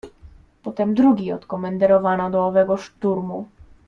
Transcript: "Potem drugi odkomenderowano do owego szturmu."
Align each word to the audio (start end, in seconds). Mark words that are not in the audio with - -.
"Potem 0.63 0.93
drugi 0.95 1.31
odkomenderowano 1.33 2.29
do 2.31 2.45
owego 2.47 2.77
szturmu." 2.77 3.47